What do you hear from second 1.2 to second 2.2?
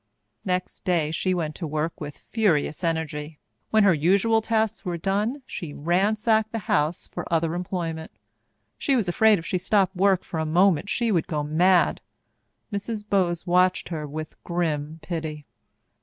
went to work with